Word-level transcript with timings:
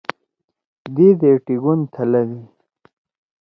دِے 0.93 1.07
دے 1.19 1.31
ٹِگون 1.45 1.79
تھلَدی۔ 1.93 2.39